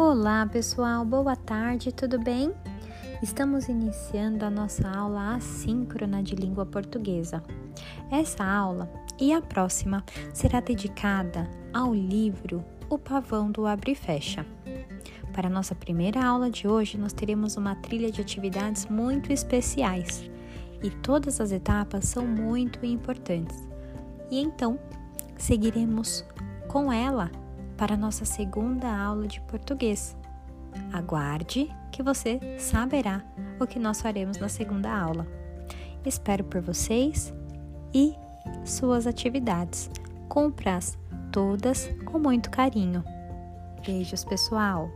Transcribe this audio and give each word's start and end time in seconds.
Olá, 0.00 0.46
pessoal, 0.46 1.04
boa 1.04 1.34
tarde, 1.34 1.90
tudo 1.90 2.20
bem? 2.20 2.54
Estamos 3.20 3.66
iniciando 3.66 4.44
a 4.44 4.50
nossa 4.50 4.88
aula 4.88 5.34
assíncrona 5.34 6.22
de 6.22 6.36
língua 6.36 6.64
portuguesa. 6.64 7.42
Essa 8.08 8.44
aula 8.44 8.88
e 9.18 9.32
a 9.32 9.42
próxima 9.42 10.04
será 10.32 10.60
dedicada 10.60 11.50
ao 11.74 11.92
livro 11.92 12.64
O 12.88 12.96
Pavão 12.96 13.50
do 13.50 13.66
Abre 13.66 13.90
e 13.90 13.94
Fecha. 13.96 14.46
Para 15.32 15.50
nossa 15.50 15.74
primeira 15.74 16.24
aula 16.24 16.48
de 16.48 16.68
hoje, 16.68 16.96
nós 16.96 17.12
teremos 17.12 17.56
uma 17.56 17.74
trilha 17.74 18.12
de 18.12 18.20
atividades 18.20 18.86
muito 18.86 19.32
especiais 19.32 20.30
e 20.80 20.90
todas 20.90 21.40
as 21.40 21.50
etapas 21.50 22.04
são 22.04 22.24
muito 22.24 22.86
importantes. 22.86 23.66
E 24.30 24.38
então, 24.38 24.78
seguiremos 25.36 26.24
com 26.68 26.92
ela 26.92 27.32
para 27.78 27.96
nossa 27.96 28.24
segunda 28.24 28.94
aula 28.94 29.26
de 29.26 29.40
português. 29.42 30.16
Aguarde 30.92 31.74
que 31.90 32.02
você 32.02 32.40
saberá 32.58 33.24
o 33.58 33.66
que 33.66 33.78
nós 33.78 34.02
faremos 34.02 34.36
na 34.38 34.48
segunda 34.48 34.92
aula. 34.92 35.26
Espero 36.04 36.44
por 36.44 36.60
vocês 36.60 37.32
e 37.94 38.14
suas 38.64 39.06
atividades. 39.06 39.88
Cumpra-as 40.28 40.98
todas 41.32 41.88
com 42.04 42.18
muito 42.18 42.50
carinho. 42.50 43.04
Beijos, 43.86 44.24
pessoal! 44.24 44.90